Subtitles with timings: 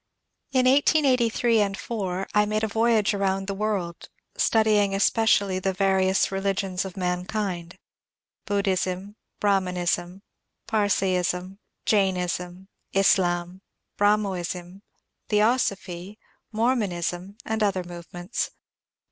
[0.51, 6.31] In 1883 4 I made a voyage around the world, studying es pecially the various
[6.31, 7.75] religions of mankind,—
[8.47, 10.21] Buddhism, Brah manism,
[10.67, 13.61] Parsaism, Jainism, Islam,
[13.95, 14.81] Brahmoism,
[15.29, 16.17] Theosophy,
[16.51, 18.49] Mormonism, and other movements.